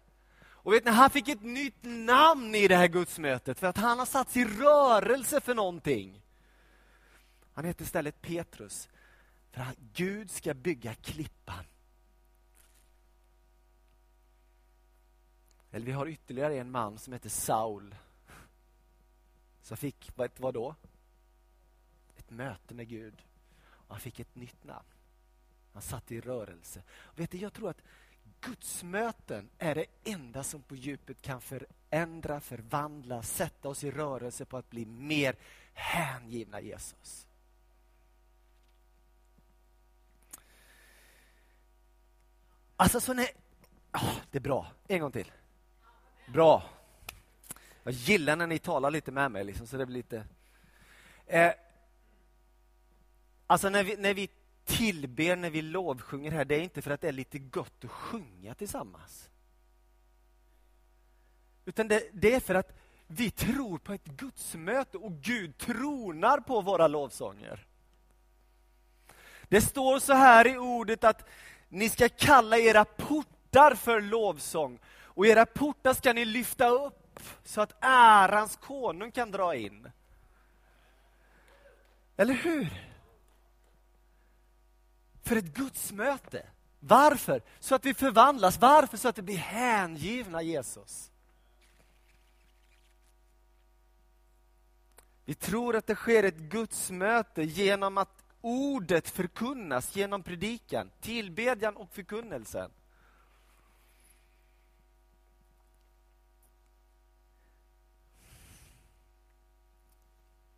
Och 0.45 0.73
vet 0.73 0.85
ni, 0.85 0.91
han 0.91 1.09
fick 1.09 1.27
ett 1.27 1.43
nytt 1.43 1.83
namn 1.83 2.55
i 2.55 2.67
det 2.67 2.75
här 2.75 2.87
gudsmötet 2.87 3.59
för 3.59 3.67
att 3.67 3.77
han 3.77 3.99
har 3.99 4.05
satts 4.05 4.37
i 4.37 4.45
rörelse 4.45 5.41
för 5.41 5.55
någonting. 5.55 6.21
Han 7.53 7.65
heter 7.65 7.83
istället 7.83 8.21
Petrus. 8.21 8.89
För 9.51 9.61
att 9.61 9.77
Gud 9.77 10.31
ska 10.31 10.53
bygga 10.53 10.93
klippan. 10.93 11.65
Eller 15.71 15.85
vi 15.85 15.91
har 15.91 16.07
ytterligare 16.07 16.57
en 16.57 16.71
man 16.71 16.97
som 16.97 17.13
heter 17.13 17.29
Saul. 17.29 17.95
Som 19.61 19.77
fick, 19.77 20.11
vet 20.15 20.39
vad 20.39 20.53
då? 20.53 20.75
Ett 22.17 22.29
möte 22.29 22.73
med 22.73 22.87
Gud. 22.87 23.23
Och 23.67 23.95
han 23.95 23.99
fick 23.99 24.19
ett 24.19 24.35
nytt 24.35 24.63
namn. 24.63 24.87
Han 25.73 25.81
satt 25.81 26.11
i 26.11 26.21
rörelse. 26.21 26.83
Och 26.89 27.19
vet 27.19 27.31
du, 27.31 27.37
jag 27.37 27.53
tror 27.53 27.69
att 27.69 27.81
gudsmöten 28.41 29.49
är 29.57 29.75
det 29.75 29.85
enda 30.03 30.43
som 30.43 30.61
på 30.61 30.75
djupet 30.75 31.21
kan 31.21 31.41
förändra, 31.41 32.39
förvandla, 32.39 33.23
sätta 33.23 33.69
oss 33.69 33.83
i 33.83 33.91
rörelse 33.91 34.45
på 34.45 34.57
att 34.57 34.69
bli 34.69 34.85
mer 34.85 35.35
hängivna 35.73 36.61
Jesus. 36.61 37.27
Alltså 42.75 42.99
så 42.99 43.13
när... 43.13 43.27
Oh, 43.93 44.15
det 44.31 44.37
är 44.37 44.41
bra. 44.41 44.71
En 44.87 45.01
gång 45.01 45.11
till. 45.11 45.31
Bra. 46.27 46.63
Jag 47.83 47.93
gillar 47.93 48.35
när 48.35 48.47
ni 48.47 48.59
talar 48.59 48.91
lite 48.91 49.11
med 49.11 49.31
mig, 49.31 49.43
liksom, 49.43 49.67
så 49.67 49.77
det 49.77 49.85
blir 49.85 49.97
lite... 49.97 50.25
Eh, 51.25 51.51
alltså 53.47 53.69
när 53.69 53.83
vi, 53.83 53.97
när 53.97 54.13
vi 54.13 54.29
tillber, 54.65 55.35
när 55.35 55.49
vi 55.49 55.61
lovsjunger 55.61 56.31
här, 56.31 56.45
det 56.45 56.55
är 56.55 56.61
inte 56.61 56.81
för 56.81 56.91
att 56.91 57.01
det 57.01 57.07
är 57.07 57.11
lite 57.11 57.39
gott 57.39 57.83
att 57.83 57.91
sjunga 57.91 58.55
tillsammans. 58.55 59.29
Utan 61.65 61.87
det, 61.87 62.09
det 62.13 62.33
är 62.33 62.39
för 62.39 62.55
att 62.55 62.77
vi 63.07 63.31
tror 63.31 63.77
på 63.77 63.93
ett 63.93 64.05
gudsmöte 64.05 64.97
och 64.97 65.11
Gud 65.11 65.57
tronar 65.57 66.39
på 66.39 66.61
våra 66.61 66.87
lovsånger. 66.87 67.65
Det 69.43 69.61
står 69.61 69.99
så 69.99 70.13
här 70.13 70.47
i 70.47 70.57
ordet 70.57 71.03
att 71.03 71.29
ni 71.69 71.89
ska 71.89 72.09
kalla 72.09 72.57
era 72.57 72.85
portar 72.85 73.75
för 73.75 74.01
lovsång 74.01 74.79
och 75.17 75.27
era 75.27 75.45
portar 75.45 75.93
ska 75.93 76.13
ni 76.13 76.25
lyfta 76.25 76.69
upp 76.69 77.19
så 77.43 77.61
att 77.61 77.75
ärans 77.81 78.55
konung 78.55 79.11
kan 79.11 79.31
dra 79.31 79.55
in. 79.55 79.91
Eller 82.17 82.33
hur? 82.33 82.93
För 85.23 85.35
ett 85.35 85.53
gudsmöte. 85.53 86.47
Varför? 86.79 87.41
Så 87.59 87.75
att 87.75 87.85
vi 87.85 87.93
förvandlas. 87.93 88.59
Varför? 88.59 88.97
Så 88.97 89.07
att 89.07 89.17
vi 89.17 89.21
blir 89.21 89.37
hängivna 89.37 90.41
Jesus. 90.41 91.11
Vi 95.25 95.35
tror 95.35 95.75
att 95.75 95.87
det 95.87 95.95
sker 95.95 96.23
ett 96.23 96.37
gudsmöte 96.37 97.43
genom 97.43 97.97
att 97.97 98.23
ordet 98.41 99.09
förkunnas 99.09 99.95
genom 99.95 100.23
predikan, 100.23 100.91
tillbedjan 101.01 101.75
och 101.75 101.89
förkunnelsen. 101.91 102.71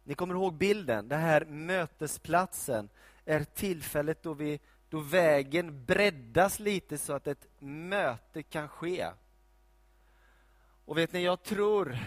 Ni 0.10 0.16
kommer 0.16 0.34
ihåg 0.34 0.54
bilden, 0.54 1.08
den 1.08 1.20
här 1.20 1.46
mötesplatsen 1.46 2.90
är 3.26 3.44
tillfället 3.44 4.24
då, 4.24 4.34
vi, 4.34 4.60
då 4.90 5.00
vägen 5.00 5.86
breddas 5.86 6.60
lite 6.60 6.98
så 6.98 7.14
att 7.14 7.28
ett 7.28 7.48
möte 7.60 8.44
kan 8.44 8.68
ske. 8.68 9.08
Och 10.86 10.98
vet 10.98 11.14
ni, 11.14 11.24
jag 11.24 11.44
tror 11.44 11.98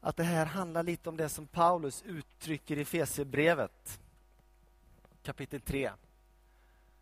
att 0.00 0.16
det 0.16 0.22
här 0.22 0.46
handlar 0.46 0.82
lite 0.82 1.08
om 1.08 1.16
det 1.16 1.28
som 1.28 1.46
Paulus 1.46 2.02
uttrycker 2.02 2.78
i 2.78 2.84
Fesebrevet 2.84 4.00
kapitel 5.22 5.60
3. 5.60 5.90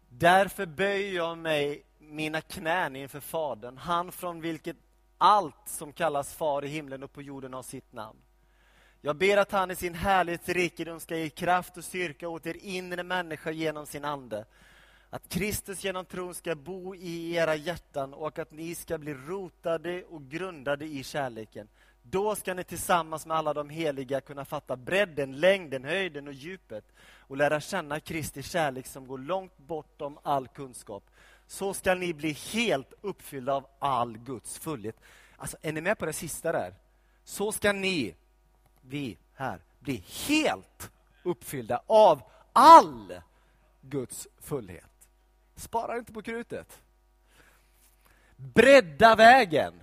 Därför 0.09 0.67
böjer 0.67 1.17
jag 1.17 1.39
mig 1.39 1.85
mina 1.99 2.41
knän 2.41 2.97
inför 2.97 3.21
Fadern, 3.21 3.77
han 3.77 4.13
från 4.13 4.41
vilket 4.41 4.77
allt 5.19 5.69
som 5.69 5.93
kallas 5.93 6.35
far 6.35 6.65
i 6.65 6.69
himlen 6.69 7.03
och 7.03 7.13
på 7.13 7.23
jorden 7.23 7.55
har 7.55 7.63
sitt 7.63 7.93
namn. 7.93 8.19
Jag 9.03 9.17
ber 9.17 9.37
att 9.37 9.53
han 9.53 9.71
i 9.71 9.77
sin 9.77 9.95
härlighets 9.95 10.49
rikedom 10.49 11.01
ska 11.01 11.17
ge 11.17 11.29
kraft 11.29 11.77
och 11.77 11.85
styrka 11.85 12.29
åt 12.29 12.47
er 12.47 12.57
inre 12.61 13.03
människa 13.03 13.51
genom 13.51 13.87
sin 13.87 14.05
ande. 14.05 14.45
Att 15.11 15.29
Kristus 15.29 15.85
genom 15.85 16.05
tron 16.05 16.35
ska 16.35 16.55
bo 16.55 16.95
i 16.95 17.35
era 17.35 17.55
hjärtan 17.55 18.15
och 18.15 18.39
att 18.39 18.53
ni 18.53 18.75
ska 18.75 18.99
bli 18.99 19.15
rotade 19.15 20.05
och 20.05 20.23
grundade 20.23 20.85
i 20.85 21.05
kärleken. 21.05 21.69
Då 22.03 22.37
ska 22.37 22.55
ni 22.55 22.65
tillsammans 22.65 23.27
med 23.27 23.37
alla 23.37 23.55
de 23.55 23.71
heliga 23.71 24.21
kunna 24.21 24.45
fatta 24.45 24.77
bredden, 24.77 25.41
längden, 25.41 25.85
höjden 25.85 26.29
och 26.29 26.35
djupet 26.35 26.85
och 27.19 27.37
lära 27.37 27.61
känna 27.61 28.01
Kristi 28.01 28.43
kärlek 28.43 28.87
som 28.87 29.07
går 29.07 29.19
långt 29.19 29.59
bortom 29.59 30.19
all 30.23 30.49
kunskap. 30.49 31.11
Så 31.47 31.75
ska 31.75 31.95
ni 31.95 32.15
bli 32.15 32.33
helt 32.33 32.93
uppfyllda 33.01 33.55
av 33.55 33.67
all 33.79 34.19
Guds 34.19 34.59
fullhet. 34.59 34.97
Alltså, 35.37 35.57
är 35.63 35.73
ni 35.73 35.81
med 35.81 35.99
på 35.99 36.07
det 36.07 36.13
sista 36.13 36.53
där? 36.53 36.75
Så 37.25 37.53
ska 37.53 37.73
ni 37.73 38.15
vi 38.81 39.19
här 39.35 39.61
blir 39.79 40.29
helt 40.29 40.91
uppfyllda 41.23 41.83
av 41.87 42.23
all 42.53 43.21
Guds 43.81 44.29
fullhet. 44.39 45.09
Spara 45.57 45.99
inte 45.99 46.13
på 46.13 46.23
krutet. 46.23 46.83
Bredda 48.37 49.17
vägen. 49.17 49.83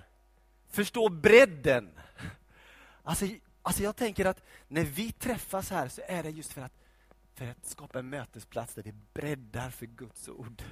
Förstå 0.67 1.09
bredden. 1.09 1.89
Alltså, 3.03 3.25
alltså 3.61 3.83
jag 3.83 3.95
tänker 3.95 4.25
att 4.25 4.43
när 4.67 4.83
vi 4.83 5.11
träffas 5.11 5.69
här 5.69 5.87
så 5.87 6.01
är 6.05 6.23
det 6.23 6.29
just 6.29 6.53
för 6.53 6.61
att, 6.61 6.73
för 7.33 7.47
att 7.47 7.65
skapa 7.65 7.99
en 7.99 8.09
mötesplats 8.09 8.73
där 8.73 8.83
vi 8.83 8.93
breddar 9.13 9.69
för 9.69 9.85
Guds 9.85 10.29
ord. 10.29 10.63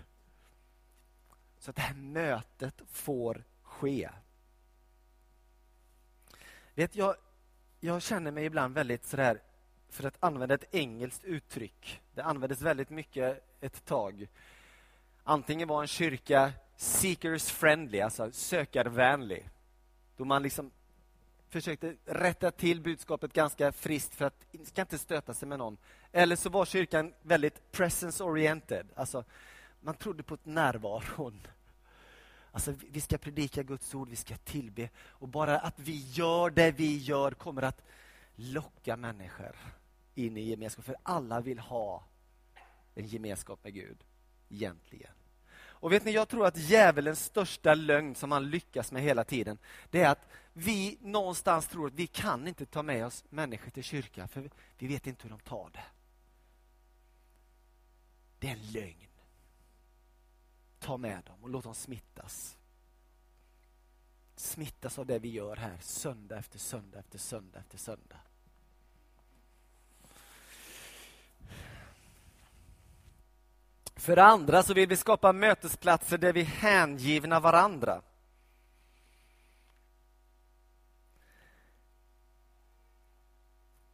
Så 1.59 1.69
att 1.69 1.75
det 1.75 1.81
här 1.81 1.95
mötet 1.95 2.81
får 2.87 3.43
ske. 3.61 4.09
Vet, 6.73 6.95
jag, 6.95 7.15
jag 7.79 8.01
känner 8.01 8.31
mig 8.31 8.45
ibland 8.45 8.73
väldigt 8.73 9.05
sådär, 9.05 9.41
för 9.89 10.07
att 10.07 10.17
använda 10.19 10.55
ett 10.55 10.75
engelskt 10.75 11.23
uttryck. 11.23 12.01
Det 12.13 12.21
användes 12.21 12.61
väldigt 12.61 12.89
mycket 12.89 13.43
ett 13.61 13.85
tag. 13.85 14.27
Antingen 15.23 15.67
var 15.67 15.81
en 15.81 15.87
kyrka 15.87 16.53
seekers 16.77 17.51
friendly, 17.51 18.01
alltså 18.01 18.31
sökarvänlig. 18.31 19.49
Då 20.17 20.25
man 20.25 20.43
liksom 20.43 20.71
försökte 21.49 21.95
rätta 22.05 22.51
till 22.51 22.81
budskapet 22.81 23.33
ganska 23.33 23.71
friskt 23.71 24.15
för 24.15 24.25
att 24.25 24.45
ska 24.63 24.81
inte 24.81 24.97
stöta 24.97 25.33
sig 25.33 25.47
med 25.47 25.59
någon. 25.59 25.77
Eller 26.11 26.35
så 26.35 26.49
var 26.49 26.65
kyrkan 26.65 27.13
väldigt 27.21 27.71
presence 27.71 28.23
oriented, 28.23 28.87
alltså 28.95 29.23
man 29.81 29.95
trodde 29.95 30.23
på 30.23 30.37
närvaron. 30.43 31.47
Alltså, 32.55 32.73
vi 32.89 33.01
ska 33.01 33.17
predika 33.17 33.63
Guds 33.63 33.95
ord, 33.95 34.09
vi 34.09 34.15
ska 34.15 34.37
tillbe. 34.37 34.89
Och 34.97 35.27
bara 35.27 35.59
att 35.59 35.79
vi 35.79 36.11
gör 36.11 36.49
det 36.49 36.71
vi 36.71 36.97
gör 36.97 37.31
kommer 37.31 37.61
att 37.61 37.81
locka 38.35 38.97
människor 38.97 39.55
in 40.13 40.37
i 40.37 40.41
gemenskap. 40.41 40.85
För 40.85 40.95
alla 41.03 41.41
vill 41.41 41.59
ha 41.59 42.03
en 42.93 43.07
gemenskap 43.07 43.63
med 43.63 43.73
Gud, 43.73 44.03
egentligen. 44.49 45.11
Och 45.57 45.91
vet 45.91 46.05
ni, 46.05 46.11
jag 46.11 46.27
tror 46.27 46.45
att 46.45 46.57
djävulens 46.57 47.25
största 47.25 47.75
lögn 47.75 48.15
som 48.15 48.31
han 48.31 48.49
lyckas 48.49 48.91
med 48.91 49.01
hela 49.01 49.23
tiden, 49.23 49.57
det 49.89 50.01
är 50.01 50.09
att 50.09 50.27
vi 50.53 50.97
någonstans 51.01 51.67
tror 51.67 51.87
att 51.87 51.93
vi 51.93 52.07
kan 52.07 52.47
inte 52.47 52.65
ta 52.65 52.83
med 52.83 53.05
oss 53.05 53.23
människor 53.29 53.71
till 53.71 53.83
kyrkan, 53.83 54.27
för 54.27 54.49
vi 54.77 54.87
vet 54.87 55.07
inte 55.07 55.23
hur 55.23 55.29
de 55.29 55.39
tar 55.39 55.69
det. 55.73 55.85
Det 58.39 58.47
är 58.47 58.51
en 58.51 58.71
lögn 58.71 59.14
ta 60.85 60.97
med 60.97 61.23
dem 61.23 61.35
och 61.41 61.49
låt 61.49 61.63
dem 61.63 61.75
smittas. 61.75 62.57
Smittas 64.35 64.99
av 64.99 65.05
det 65.05 65.19
vi 65.19 65.29
gör 65.29 65.55
här 65.55 65.77
söndag 65.81 66.37
efter 66.37 66.59
söndag 66.59 66.99
efter 66.99 67.19
söndag 67.19 67.59
efter 67.59 67.77
söndag. 67.77 68.19
För 73.95 74.15
det 74.15 74.23
andra 74.23 74.63
så 74.63 74.73
vill 74.73 74.89
vi 74.89 74.95
skapa 74.95 75.33
mötesplatser 75.33 76.17
där 76.17 76.33
vi 76.33 76.41
är 76.41 76.45
hängivna 76.45 77.39
varandra. 77.39 78.01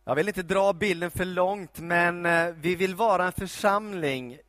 Jag 0.03 0.15
vill 0.15 0.27
inte 0.27 0.43
dra 0.43 0.73
bilden 0.73 1.11
för 1.11 1.25
långt, 1.25 1.79
men 1.79 2.25
eh, 2.25 2.53
vi 2.53 2.75
vill 2.75 2.95
vara 2.95 3.25
en 3.25 3.31
församling 3.31 4.39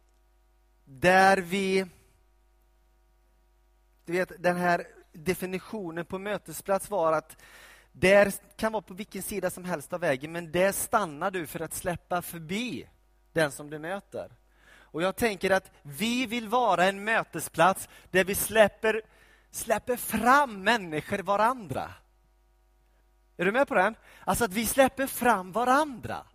där 0.84 1.37
vi 1.37 1.87
du 4.04 4.12
vet, 4.12 4.42
den 4.42 4.56
här 4.56 4.87
definitionen 5.12 6.04
på 6.04 6.18
mötesplats 6.18 6.90
var 6.90 7.12
att 7.12 7.37
där 7.92 8.32
kan 8.56 8.73
vara 8.73 8.82
på 8.82 8.94
vilken 8.94 9.23
sida 9.23 9.50
som 9.50 9.64
helst 9.64 9.92
av 9.92 10.00
vägen, 10.00 10.32
men 10.32 10.52
där 10.52 10.73
stannar 10.73 11.30
du 11.30 11.47
för 11.47 11.61
att 11.61 11.75
släppa 11.75 12.23
förbi 12.23 12.88
den 13.32 13.52
som 13.52 13.71
du 13.71 13.78
möter. 13.78 14.32
Och 14.75 15.02
jag 15.02 15.16
tänker 15.16 15.50
att 15.50 15.71
vi 15.82 16.26
vill 16.26 16.49
vara 16.49 16.85
en 16.85 17.04
mötesplats 17.04 17.88
där 18.11 18.25
vi 18.25 18.35
släpper 18.35 19.02
släpper 19.50 19.97
fram 19.97 20.62
människor 20.62 21.18
varandra. 21.18 21.94
Är 23.37 23.44
du 23.44 23.52
med 23.52 23.68
på 23.68 23.75
den? 23.75 23.94
Alltså 24.25 24.44
att 24.44 24.52
vi 24.52 24.66
släpper 24.66 25.06
fram 25.06 25.52
varandra. 25.52 26.26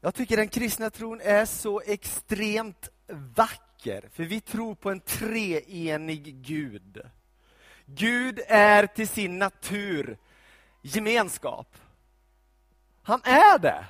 Jag 0.00 0.14
tycker 0.14 0.36
den 0.36 0.48
kristna 0.48 0.90
tron 0.90 1.20
är 1.20 1.44
så 1.44 1.80
extremt 1.80 2.88
vacker, 3.08 4.08
för 4.12 4.24
vi 4.24 4.40
tror 4.40 4.74
på 4.74 4.90
en 4.90 5.00
treenig 5.00 6.34
Gud. 6.42 7.00
Gud 7.86 8.40
är 8.48 8.86
till 8.86 9.08
sin 9.08 9.38
natur 9.38 10.18
gemenskap. 10.82 11.76
Han 13.02 13.20
är 13.24 13.58
det. 13.58 13.84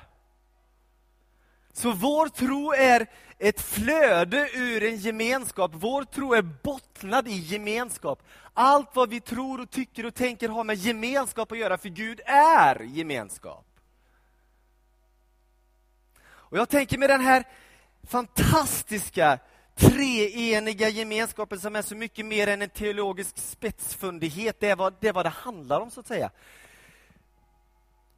Så 1.73 1.91
vår 1.91 2.27
tro 2.27 2.73
är 2.73 3.07
ett 3.37 3.61
flöde 3.61 4.49
ur 4.53 4.83
en 4.83 4.97
gemenskap. 4.97 5.71
Vår 5.73 6.03
tro 6.03 6.33
är 6.33 6.41
bottnad 6.41 7.27
i 7.27 7.37
gemenskap. 7.37 8.23
Allt 8.53 8.95
vad 8.95 9.09
vi 9.09 9.21
tror 9.21 9.61
och 9.61 9.69
tycker 9.69 10.05
och 10.05 10.15
tänker 10.15 10.49
har 10.49 10.63
med 10.63 10.75
gemenskap 10.75 11.51
att 11.51 11.57
göra, 11.57 11.77
för 11.77 11.89
Gud 11.89 12.21
är 12.25 12.79
gemenskap. 12.79 13.65
Och 16.27 16.57
Jag 16.57 16.69
tänker 16.69 16.97
med 16.97 17.09
den 17.09 17.21
här 17.21 17.43
fantastiska 18.05 19.39
treeniga 19.75 20.89
gemenskapen 20.89 21.59
som 21.59 21.75
är 21.75 21.81
så 21.81 21.95
mycket 21.95 22.25
mer 22.25 22.47
än 22.47 22.61
en 22.61 22.69
teologisk 22.69 23.37
spetsfundighet. 23.37 24.59
Det 24.59 24.69
är 24.69 24.75
vad 24.75 24.93
det, 24.99 25.07
är 25.07 25.13
vad 25.13 25.25
det 25.25 25.29
handlar 25.29 25.79
om, 25.79 25.91
så 25.91 25.99
att 25.99 26.07
säga. 26.07 26.31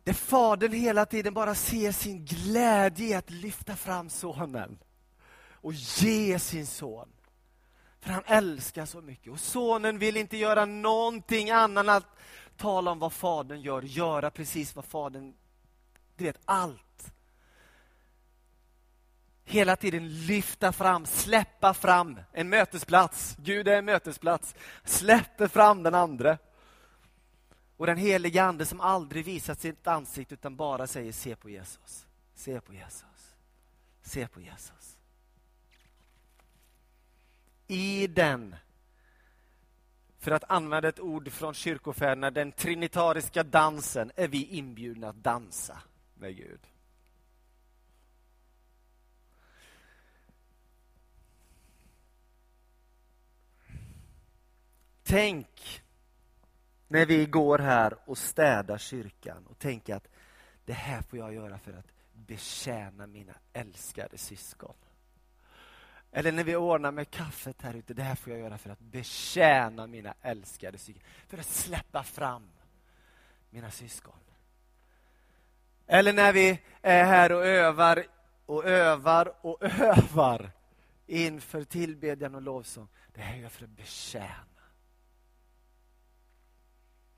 Där 0.04 0.14
Fadern 0.14 0.74
hela 0.74 1.06
tiden 1.06 1.34
bara 1.34 1.56
ser 1.56 1.92
sin 1.92 2.26
glädje 2.26 3.08
i 3.08 3.14
att 3.14 3.30
lyfta 3.30 3.76
fram 3.76 4.10
Sonen 4.10 4.80
och 5.52 5.74
ge 5.74 6.40
sin 6.40 6.68
son. 6.68 7.10
För 8.00 8.10
han 8.10 8.24
älskar 8.26 8.86
så 8.86 9.02
mycket. 9.02 9.32
Och 9.32 9.40
Sonen 9.40 10.00
vill 10.00 10.18
inte 10.18 10.38
göra 10.38 10.66
någonting 10.66 11.50
annat 11.50 11.86
än 11.86 11.90
att 11.90 12.18
tala 12.58 12.92
om 12.92 13.00
vad 13.00 13.14
Fadern 13.14 13.62
gör, 13.62 13.82
göra 13.82 14.32
precis 14.32 14.76
vad 14.76 14.86
Fadern... 14.86 15.34
Du 16.16 16.24
vet, 16.24 16.40
allt 16.46 17.14
hela 19.48 19.76
tiden 19.76 20.26
lyfta 20.26 20.72
fram, 20.72 21.06
släppa 21.06 21.74
fram 21.74 22.20
en 22.34 22.50
mötesplats. 22.50 23.36
Gud 23.40 23.68
är 23.68 23.78
en 23.78 23.86
mötesplats. 23.86 24.56
Släpper 24.84 25.48
fram 25.48 25.84
den 25.84 25.96
andra. 25.96 26.38
Och 27.78 27.86
den 27.86 27.98
heliga 27.98 28.44
Ande 28.44 28.66
som 28.66 28.82
aldrig 28.82 29.26
visat 29.26 29.60
sitt 29.60 29.88
ansikte 29.88 30.34
utan 30.34 30.56
bara 30.56 30.88
säger 30.88 31.12
se 31.12 31.36
på 31.36 31.50
Jesus. 31.50 32.08
Se 32.36 32.62
på 32.62 32.74
Jesus. 32.74 33.36
Se 34.02 34.28
på 34.28 34.42
Jesus. 34.42 34.98
I 37.68 38.08
den, 38.08 38.56
för 40.20 40.32
att 40.32 40.44
använda 40.52 40.90
ett 40.90 41.00
ord 41.00 41.32
från 41.32 41.54
kyrkofäderna, 41.54 42.32
den 42.32 42.52
trinitariska 42.52 43.44
dansen 43.44 44.12
är 44.16 44.28
vi 44.28 44.46
inbjudna 44.46 45.10
att 45.10 45.24
dansa 45.24 45.82
med 46.16 46.38
Gud. 46.38 46.60
Tänk 55.08 55.84
när 56.88 57.06
vi 57.06 57.26
går 57.26 57.60
här 57.60 57.98
och 58.06 58.18
städar 58.18 58.78
kyrkan 58.78 59.48
och 59.50 59.60
tänker 59.60 59.96
att 59.96 60.08
det 60.66 60.74
här 60.74 61.02
får 61.02 61.20
jag 61.20 61.34
göra 61.34 61.58
för 61.58 61.74
att 61.74 61.86
betjäna 62.14 63.08
mina 63.08 63.34
älskade 63.54 64.18
syskon. 64.18 64.74
Eller 66.12 66.32
när 66.32 66.44
vi 66.44 66.56
ordnar 66.56 66.92
med 66.92 67.10
kaffet 67.10 67.62
här 67.62 67.74
ute, 67.74 67.94
det 67.94 68.04
här 68.04 68.16
får 68.16 68.34
jag 68.34 68.40
göra 68.42 68.58
för 68.58 68.70
att 68.70 68.80
betjäna 68.80 69.88
mina 69.88 70.14
älskade 70.22 70.78
syskon. 70.78 71.04
För 71.28 71.38
att 71.38 71.46
släppa 71.46 72.04
fram 72.04 72.50
mina 73.50 73.72
syskon. 73.72 74.20
Eller 75.88 76.14
när 76.14 76.34
vi 76.34 76.62
är 76.82 77.04
här 77.04 77.32
och 77.32 77.46
övar 77.46 78.06
och 78.46 78.66
övar 78.66 79.34
och 79.42 79.64
övar 79.80 80.52
inför 81.06 81.64
tillbedjan 81.64 82.36
och 82.36 82.42
lovsång. 82.42 82.88
Det 83.14 83.22
här 83.22 83.36
gör 83.36 83.44
jag 83.44 83.52
för 83.52 83.64
att 83.64 83.70
betjäna 83.70 84.57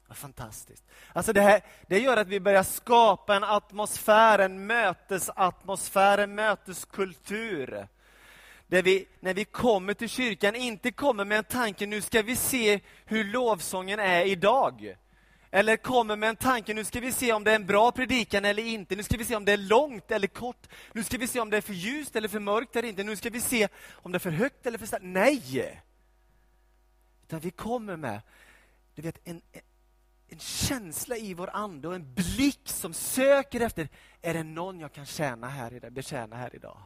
vad 0.10 0.18
fantastiskt. 0.18 0.84
Alltså 1.14 1.34
det, 1.34 1.42
här, 1.42 1.62
det 1.88 2.00
gör 2.00 2.18
att 2.18 2.28
vi 2.28 2.40
börjar 2.40 2.64
skapa 2.64 3.36
en 3.36 3.44
atmosfär, 3.44 4.40
en 4.40 4.68
mötesatmosfär, 4.68 6.18
en 6.18 6.36
möteskultur. 6.36 7.88
Där 8.68 8.82
vi, 8.82 9.08
när 9.20 9.34
vi 9.34 9.46
kommer 9.46 9.94
till 9.94 10.10
kyrkan, 10.10 10.56
inte 10.56 10.92
kommer 10.92 11.26
med 11.26 11.38
en 11.38 11.44
tanke, 11.44 11.86
nu 11.86 12.02
ska 12.02 12.22
vi 12.22 12.36
se 12.36 12.80
hur 13.06 13.24
lovsången 13.24 14.00
är 14.00 14.26
idag. 14.26 14.96
Eller 15.52 15.78
kommer 15.78 16.16
med 16.16 16.30
en 16.30 16.36
tanke, 16.36 16.74
nu 16.74 16.86
ska 16.86 17.00
vi 17.00 17.12
se 17.12 17.34
om 17.34 17.44
det 17.44 17.52
är 17.52 17.56
en 17.56 17.66
bra 17.66 17.92
predikan 17.92 18.46
eller 18.46 18.64
inte. 18.64 18.96
Nu 18.96 19.04
ska 19.04 19.18
vi 19.18 19.26
se 19.26 19.36
om 19.36 19.46
det 19.46 19.52
är 19.52 19.58
långt 19.58 20.12
eller 20.12 20.28
kort. 20.28 20.68
Nu 20.94 21.04
ska 21.04 21.18
vi 21.18 21.28
se 21.28 21.40
om 21.40 21.50
det 21.50 21.58
är 21.58 21.62
för 21.62 21.74
ljust 21.74 22.16
eller 22.16 22.28
för 22.28 22.40
mörkt 22.40 22.76
eller 22.76 22.90
inte. 22.90 23.04
Nu 23.04 23.16
ska 23.16 23.30
vi 23.30 23.42
se 23.42 23.68
om 23.92 24.12
det 24.12 24.18
är 24.18 24.20
för 24.20 24.32
högt 24.32 24.66
eller 24.66 24.78
för 24.78 24.86
starkt. 24.86 25.06
Nej! 25.06 25.82
Utan 27.24 27.40
vi 27.40 27.52
kommer 27.52 27.98
med 27.98 28.22
du 29.00 29.04
vet, 29.04 29.20
en, 29.24 29.42
en 30.30 30.40
känsla 30.40 31.18
i 31.18 31.34
vår 31.34 31.50
ande 31.54 31.88
och 31.88 31.96
en 31.96 32.14
blick 32.14 32.70
som 32.70 32.94
söker 32.94 33.62
efter, 33.62 33.90
är 34.22 34.34
det 34.34 34.44
någon 34.44 34.80
jag 34.80 34.94
kan 34.94 35.06
tjäna 35.06 35.48
här 35.48 35.74
idag, 35.74 35.94
betjäna 35.94 36.36
här 36.36 36.56
idag? 36.56 36.78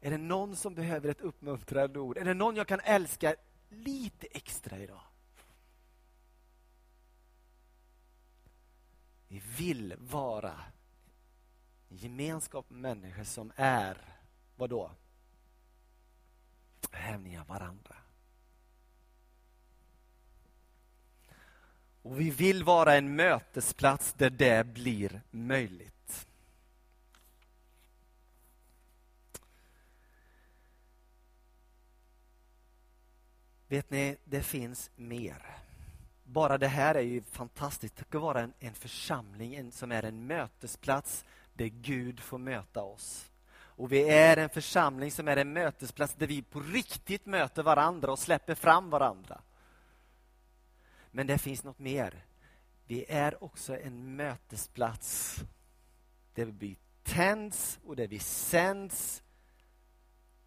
Är 0.00 0.10
det 0.10 0.18
någon 0.18 0.56
som 0.56 0.74
behöver 0.74 1.08
ett 1.08 1.20
uppmuntrande 1.20 1.98
ord? 1.98 2.18
Är 2.18 2.24
det 2.24 2.34
någon 2.34 2.56
jag 2.56 2.68
kan 2.68 2.80
älska 2.80 3.34
lite 3.68 4.26
extra 4.26 4.78
idag? 4.78 5.02
Vi 9.28 9.42
vill 9.58 9.94
vara 9.98 10.54
en 11.88 11.96
gemenskap 11.96 12.70
med 12.70 12.80
människor 12.80 13.24
som 13.24 13.52
är, 13.56 14.18
vad 14.56 14.70
då? 14.70 14.90
Hävningar 16.90 17.44
varandra. 17.44 17.96
Och 22.02 22.20
vi 22.20 22.30
vill 22.30 22.64
vara 22.64 22.96
en 22.96 23.16
mötesplats 23.16 24.12
där 24.12 24.30
det 24.30 24.66
blir 24.66 25.22
möjligt. 25.30 26.26
Vet 33.68 33.90
ni, 33.90 34.16
det 34.24 34.42
finns 34.42 34.90
mer. 34.96 35.56
Bara 36.24 36.58
det 36.58 36.68
här 36.68 36.94
är 36.94 37.00
ju 37.00 37.22
fantastiskt. 37.22 37.96
Det 37.96 38.04
ska 38.04 38.18
vara 38.18 38.40
en, 38.40 38.52
en 38.58 38.74
församling 38.74 39.54
en, 39.54 39.72
som 39.72 39.92
är 39.92 40.02
en 40.02 40.26
mötesplats 40.26 41.24
där 41.54 41.66
Gud 41.66 42.20
får 42.20 42.38
möta 42.38 42.82
oss. 42.82 43.30
Och 43.52 43.92
vi 43.92 44.08
är 44.08 44.36
en 44.36 44.48
församling 44.48 45.10
som 45.10 45.28
är 45.28 45.36
en 45.36 45.52
mötesplats 45.52 46.14
där 46.14 46.26
vi 46.26 46.42
på 46.42 46.60
riktigt 46.60 47.26
möter 47.26 47.62
varandra 47.62 48.12
och 48.12 48.18
släpper 48.18 48.54
fram 48.54 48.90
varandra. 48.90 49.40
Men 51.10 51.26
det 51.26 51.38
finns 51.38 51.64
något 51.64 51.78
mer. 51.78 52.24
Vi 52.84 53.04
är 53.08 53.44
också 53.44 53.78
en 53.78 54.16
mötesplats 54.16 55.36
där 56.34 56.46
vi 56.46 56.76
tänds 57.02 57.78
och 57.84 57.96
där 57.96 58.06
vi 58.06 58.18
sänds 58.18 59.22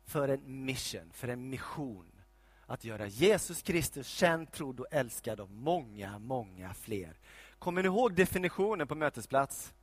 för 0.06 0.28
en 0.28 0.65
mission, 0.65 1.12
för 1.13 1.28
en 1.28 1.49
mission. 1.49 2.10
Att 2.65 2.84
göra 2.84 3.08
Jesus 3.08 3.62
Kristus 3.62 4.08
känd, 4.08 4.52
trodd 4.52 4.80
och 4.80 4.88
älskad 4.91 5.39
av 5.39 5.52
många, 5.52 6.19
många 6.19 6.73
fler. 6.73 7.17
Kommer 7.60 7.82
ni 7.82 7.88
ihåg 7.88 8.15
definitionen 8.15 8.88
på 8.88 8.95
mötesplats? 8.95 9.73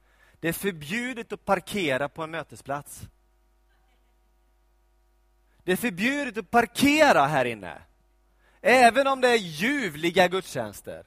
Det 0.41 0.49
är 0.49 0.53
förbjudet 0.53 1.33
att 1.33 1.45
parkera 1.45 2.09
på 2.09 2.23
en 2.23 2.31
mötesplats. 2.31 3.09
Det 5.65 5.73
är 5.73 5.77
förbjudet 5.77 6.39
att 6.39 6.51
parkera 6.51 7.27
här 7.27 7.45
inne. 7.45 7.83
Även 8.63 9.07
om 9.07 9.21
det 9.21 9.29
är 9.29 9.37
ljuvliga 9.37 10.29
gudstjänster. 10.29 11.07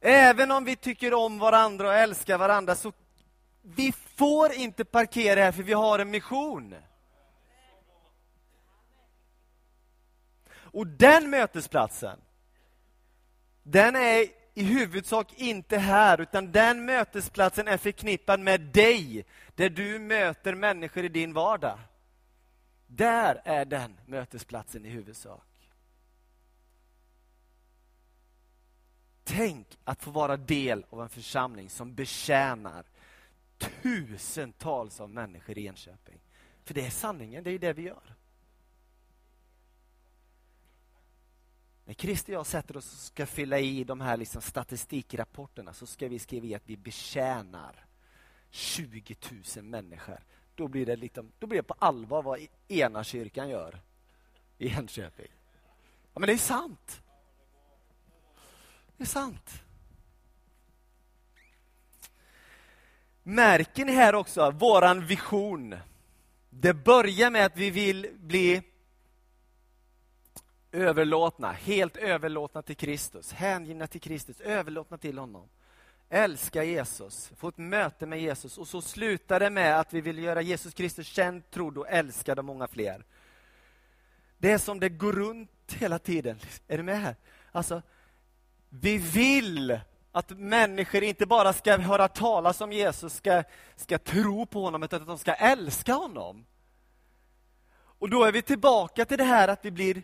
Även 0.00 0.50
om 0.50 0.64
vi 0.64 0.76
tycker 0.76 1.14
om 1.14 1.38
varandra 1.38 1.88
och 1.88 1.94
älskar 1.94 2.38
varandra, 2.38 2.74
så 2.74 2.92
vi 3.62 3.92
får 3.92 4.52
inte 4.52 4.84
parkera 4.84 5.40
här 5.40 5.52
för 5.52 5.62
vi 5.62 5.72
har 5.72 5.98
en 5.98 6.10
mission. 6.10 6.74
Och 10.54 10.86
den 10.86 11.30
mötesplatsen, 11.30 12.20
den 13.62 13.96
är 13.96 14.26
i 14.54 14.64
huvudsak 14.64 15.32
inte 15.36 15.78
här, 15.78 16.20
utan 16.20 16.52
den 16.52 16.84
mötesplatsen 16.84 17.68
är 17.68 17.76
förknippad 17.76 18.40
med 18.40 18.60
dig, 18.60 19.24
där 19.54 19.70
du 19.70 19.98
möter 19.98 20.54
människor 20.54 21.04
i 21.04 21.08
din 21.08 21.32
vardag. 21.32 21.78
Där 22.86 23.42
är 23.44 23.64
den 23.64 24.00
mötesplatsen 24.06 24.86
i 24.86 24.88
huvudsak. 24.88 25.51
Tänk 29.34 29.78
att 29.84 30.02
få 30.02 30.10
vara 30.10 30.36
del 30.36 30.84
av 30.90 31.02
en 31.02 31.08
församling 31.08 31.70
som 31.70 31.94
betjänar 31.94 32.84
tusentals 33.58 35.00
av 35.00 35.10
människor 35.10 35.58
i 35.58 35.66
Enköping. 35.66 36.20
För 36.64 36.74
det 36.74 36.86
är 36.86 36.90
sanningen, 36.90 37.44
det 37.44 37.50
är 37.50 37.58
det 37.58 37.72
vi 37.72 37.82
gör. 37.82 38.14
När 41.84 41.94
Kristi 41.94 42.32
och 42.32 42.36
jag 42.36 42.46
sätter 42.46 42.76
oss 42.76 42.92
och 42.92 42.98
ska 42.98 43.26
fylla 43.26 43.58
i 43.58 43.84
de 43.84 44.00
här 44.00 44.16
liksom 44.16 44.42
statistikrapporterna 44.42 45.72
så 45.72 45.86
ska 45.86 46.08
vi 46.08 46.18
skriva 46.18 46.46
i 46.46 46.54
att 46.54 46.68
vi 46.68 46.76
betjänar 46.76 47.86
20 48.50 49.16
000 49.56 49.64
människor. 49.64 50.24
Då 50.54 50.68
blir 50.68 50.86
det, 50.86 50.96
liksom, 50.96 51.32
då 51.38 51.46
blir 51.46 51.58
det 51.58 51.68
på 51.68 51.74
allvar 51.78 52.22
vad 52.22 52.46
ena 52.68 53.04
kyrkan 53.04 53.48
gör 53.48 53.80
i 54.58 54.68
Enköping. 54.68 55.32
Ja, 56.14 56.20
men 56.20 56.26
det 56.26 56.32
är 56.32 56.38
sant! 56.38 57.02
Det 58.96 59.04
är 59.04 59.06
sant. 59.06 59.62
Märker 63.22 63.84
ni 63.84 63.92
här 63.92 64.14
också 64.14 64.50
våran 64.50 65.06
vision? 65.06 65.76
Det 66.50 66.74
börjar 66.74 67.30
med 67.30 67.46
att 67.46 67.56
vi 67.56 67.70
vill 67.70 68.10
bli 68.18 68.62
överlåtna, 70.72 71.52
helt 71.52 71.96
överlåtna 71.96 72.62
till 72.62 72.76
Kristus, 72.76 73.32
hängivna 73.32 73.86
till 73.86 74.00
Kristus, 74.00 74.40
överlåtna 74.40 74.98
till 74.98 75.18
honom. 75.18 75.48
Älska 76.08 76.64
Jesus, 76.64 77.32
få 77.36 77.48
ett 77.48 77.58
möte 77.58 78.06
med 78.06 78.22
Jesus 78.22 78.58
och 78.58 78.68
så 78.68 78.82
slutar 78.82 79.40
det 79.40 79.50
med 79.50 79.80
att 79.80 79.92
vi 79.92 80.00
vill 80.00 80.18
göra 80.18 80.42
Jesus 80.42 80.74
Kristus 80.74 81.06
känd, 81.06 81.50
trodd 81.50 81.78
och 81.78 81.88
älskad 81.88 82.38
av 82.38 82.44
många 82.44 82.68
fler. 82.68 83.04
Det 84.38 84.50
är 84.50 84.58
som 84.58 84.80
det 84.80 84.88
går 84.88 85.12
runt 85.12 85.72
hela 85.72 85.98
tiden. 85.98 86.38
Är 86.68 86.76
du 86.76 86.82
med 86.82 87.00
här? 87.00 87.16
Alltså, 87.52 87.82
vi 88.80 88.98
vill 88.98 89.80
att 90.12 90.30
människor 90.30 91.02
inte 91.02 91.26
bara 91.26 91.52
ska 91.52 91.78
höra 91.78 92.08
talas 92.08 92.60
om 92.60 92.72
Jesus, 92.72 93.14
ska, 93.14 93.42
ska 93.76 93.98
tro 93.98 94.46
på 94.46 94.62
honom, 94.64 94.82
utan 94.82 95.00
att 95.00 95.06
de 95.06 95.18
ska 95.18 95.32
älska 95.32 95.94
honom. 95.94 96.44
Och 97.74 98.10
då 98.10 98.24
är 98.24 98.32
vi 98.32 98.42
tillbaka 98.42 99.04
till 99.04 99.18
det 99.18 99.24
här 99.24 99.48
att 99.48 99.64
vi 99.64 99.70
blir 99.70 100.02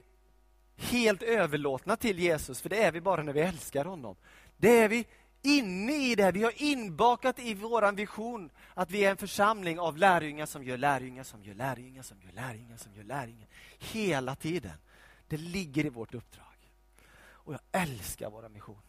helt 0.76 1.22
överlåtna 1.22 1.96
till 1.96 2.18
Jesus, 2.18 2.61
för 2.61 2.68
det 2.68 2.83
är 2.83 2.92
vi 2.92 3.00
bara 3.00 3.22
när 3.22 3.33
vi 3.33 3.40
älskar 3.40 3.85
honom. 3.85 4.16
Det 4.57 4.78
är 4.78 4.88
vi 4.88 5.07
inne 5.42 5.92
i 5.92 6.14
det, 6.14 6.33
vi 6.33 6.42
har 6.42 6.62
inbakat 6.62 7.38
i 7.38 7.54
vår 7.54 7.92
vision 7.92 8.50
att 8.74 8.90
vi 8.90 9.04
är 9.04 9.11
en 9.11 9.16
församling 9.16 9.78
av 9.81 9.96
lärjungar 9.96 10.46
som 10.46 10.64
gör 10.64 10.76
lärjungar, 10.76 11.22
som 11.22 11.44
gör 11.44 11.54
lärjungar, 11.54 12.02
som 12.02 12.16
gör 12.22 12.33
lärjungar, 12.33 12.76
som 12.76 12.94
gör 12.94 13.04
lärjungar. 13.04 13.48
Hela 13.78 14.35
tiden. 14.35 14.76
Det 15.28 15.37
ligger 15.37 15.87
i 15.87 15.88
vårt 15.88 16.14
uppdrag. 16.14 16.48
Och 17.49 17.55
jag 17.55 17.83
älskar 17.83 18.31
vår 18.31 18.49
mission. 18.49 18.83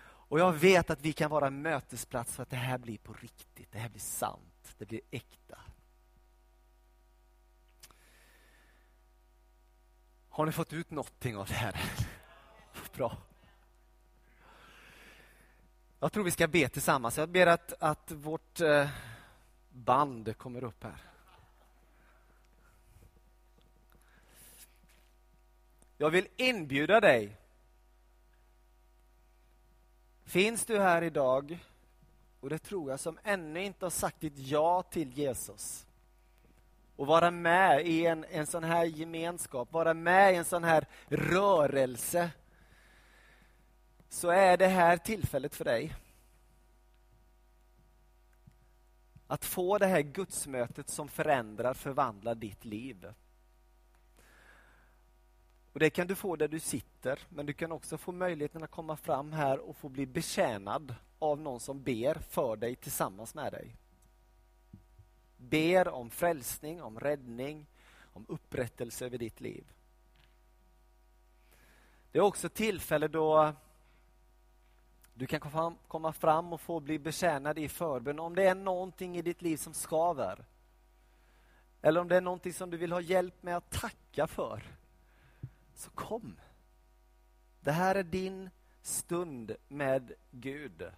Och 0.00 0.40
jag 0.40 0.52
vet 0.52 0.90
att 0.90 1.00
vi 1.00 1.12
kan 1.12 1.30
vara 1.30 1.46
en 1.46 1.62
mötesplats 1.62 2.34
för 2.34 2.42
att 2.42 2.50
det 2.50 2.56
här 2.56 2.78
blir 2.78 2.98
på 2.98 3.12
riktigt, 3.12 3.72
det 3.72 3.78
här 3.78 3.88
blir 3.88 4.00
sant, 4.00 4.74
det 4.78 4.86
blir 4.86 5.00
äkta. 5.10 5.58
Har 10.28 10.46
ni 10.46 10.52
fått 10.52 10.72
ut 10.72 10.90
någonting 10.90 11.36
av 11.36 11.46
det 11.46 11.54
här? 11.54 11.80
Bra. 12.94 13.16
Jag 16.00 16.12
tror 16.12 16.24
vi 16.24 16.30
ska 16.30 16.48
be 16.48 16.68
tillsammans. 16.68 17.18
Jag 17.18 17.28
ber 17.28 17.46
att, 17.46 17.72
att 17.80 18.10
vårt 18.10 18.60
eh, 18.60 18.88
band 19.70 20.38
kommer 20.38 20.64
upp 20.64 20.84
här. 20.84 21.02
Jag 25.98 26.10
vill 26.10 26.28
inbjuda 26.36 27.00
dig. 27.00 27.36
Finns 30.24 30.66
du 30.66 30.78
här 30.78 31.02
idag, 31.02 31.58
och 32.40 32.50
det 32.50 32.58
tror 32.58 32.90
jag, 32.90 33.00
som 33.00 33.18
ännu 33.24 33.64
inte 33.64 33.84
har 33.84 33.90
sagt 33.90 34.20
ditt 34.20 34.38
ja 34.38 34.82
till 34.82 35.18
Jesus 35.18 35.86
och 36.96 37.06
vara 37.06 37.30
med 37.30 37.86
i 37.86 38.06
en, 38.06 38.24
en 38.30 38.46
sån 38.46 38.64
här 38.64 38.84
gemenskap, 38.84 39.72
vara 39.72 39.94
med 39.94 40.32
i 40.32 40.36
en 40.36 40.44
sån 40.44 40.64
här 40.64 40.86
rörelse 41.08 42.30
så 44.08 44.28
är 44.28 44.56
det 44.56 44.66
här 44.66 44.96
tillfället 44.96 45.54
för 45.54 45.64
dig. 45.64 45.94
Att 49.26 49.44
få 49.44 49.78
det 49.78 49.86
här 49.86 50.00
gudsmötet 50.00 50.88
som 50.88 51.08
förändrar, 51.08 51.74
förvandlar 51.74 52.34
ditt 52.34 52.64
liv. 52.64 53.14
Och 55.72 55.80
Det 55.80 55.90
kan 55.90 56.06
du 56.06 56.14
få 56.14 56.36
där 56.36 56.48
du 56.48 56.60
sitter, 56.60 57.18
men 57.28 57.46
du 57.46 57.52
kan 57.52 57.72
också 57.72 57.98
få 57.98 58.12
möjligheten 58.12 58.62
att 58.62 58.70
komma 58.70 58.96
fram 58.96 59.32
här 59.32 59.58
och 59.58 59.76
få 59.76 59.88
bli 59.88 60.06
betjänad 60.06 60.94
av 61.18 61.40
någon 61.40 61.60
som 61.60 61.82
ber 61.82 62.14
för 62.14 62.56
dig 62.56 62.76
tillsammans 62.76 63.34
med 63.34 63.52
dig. 63.52 63.76
Ber 65.36 65.88
om 65.88 66.10
frälsning, 66.10 66.82
om 66.82 67.00
räddning, 67.00 67.66
om 68.00 68.26
upprättelse 68.28 69.06
över 69.06 69.18
ditt 69.18 69.40
liv. 69.40 69.72
Det 72.12 72.18
är 72.18 72.22
också 72.22 72.48
tillfälle 72.48 73.08
då 73.08 73.52
du 75.14 75.26
kan 75.26 75.40
komma 75.88 76.12
fram 76.12 76.52
och 76.52 76.60
få 76.60 76.80
bli 76.80 76.98
betjänad 76.98 77.58
i 77.58 77.68
förbön 77.68 78.18
om 78.18 78.34
det 78.34 78.44
är 78.44 78.54
någonting 78.54 79.16
i 79.18 79.22
ditt 79.22 79.42
liv 79.42 79.56
som 79.56 79.74
skaver. 79.74 80.44
Eller 81.82 82.00
om 82.00 82.08
det 82.08 82.16
är 82.16 82.20
någonting 82.20 82.52
som 82.52 82.70
du 82.70 82.76
vill 82.76 82.92
ha 82.92 83.00
hjälp 83.00 83.42
med 83.42 83.56
att 83.56 83.70
tacka 83.70 84.26
för. 84.26 84.77
Så 85.78 85.90
kom. 85.90 86.40
Det 87.60 87.72
här 87.72 87.94
är 87.94 88.02
din 88.02 88.50
stund 88.82 89.56
med 89.68 90.12
Gud. 90.30 90.90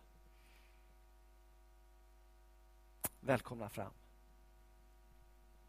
Välkomna 3.21 3.69
fram. 3.69 3.93